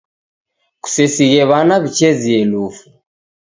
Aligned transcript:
Kusesighe 0.81 1.41
w'ana 1.49 1.75
w'ichezie 1.81 2.37
lufu. 2.51 2.85